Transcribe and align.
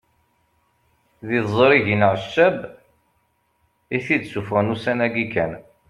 D 1.27 1.29
tiẓrigin 1.47 2.07
Ɛeccab 2.11 2.57
i 3.95 3.99
t-id-isuffɣen 4.05 4.73
ussan-agi 4.73 5.25
kan 5.33 5.51